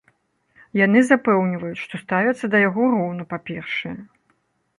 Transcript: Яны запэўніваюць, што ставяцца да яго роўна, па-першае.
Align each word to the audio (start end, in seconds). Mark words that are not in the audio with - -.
Яны 0.85 0.99
запэўніваюць, 1.09 1.81
што 1.83 1.93
ставяцца 2.05 2.45
да 2.55 2.63
яго 2.67 2.81
роўна, 2.95 3.23
па-першае. 3.37 3.95